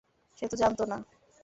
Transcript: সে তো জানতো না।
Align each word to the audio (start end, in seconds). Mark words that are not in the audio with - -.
সে 0.37 0.45
তো 0.47 0.55
জানতো 0.55 0.83
না। 0.85 0.97